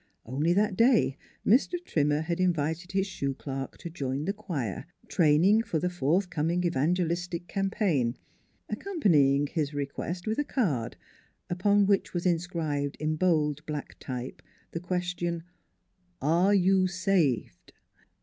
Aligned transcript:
Only 0.25 0.51
that 0.53 0.75
day 0.75 1.15
Mr. 1.45 1.75
Trimmer 1.85 2.21
had 2.21 2.39
invited 2.39 2.91
his 2.91 3.05
shoe 3.05 3.35
clerk 3.35 3.77
to 3.77 3.89
join 3.91 4.25
the 4.25 4.33
choir, 4.33 4.87
training 5.07 5.61
for 5.61 5.77
the 5.77 5.91
forthcoming 5.91 6.63
evangelistic 6.63 7.47
campaign, 7.47 8.17
accompanying 8.67 9.45
his 9.45 9.75
request 9.75 10.25
with 10.25 10.39
a 10.39 10.43
card, 10.43 10.97
upon 11.51 11.85
which 11.85 12.15
was 12.15 12.25
inscribed 12.25 12.95
in 12.95 13.15
bold 13.15 13.63
black 13.67 13.95
type 13.99 14.41
the 14.71 14.79
question:" 14.79 15.43
Are 16.39 16.55
you 16.55 16.87
saved 16.87 17.71